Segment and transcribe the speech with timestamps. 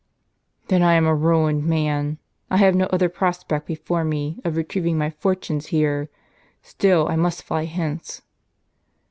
[0.69, 2.17] "Then I am a ruined man.
[2.49, 6.09] I have no other prospect before me, of retrieving my fortunes here.
[6.63, 8.23] Still I must fly hence."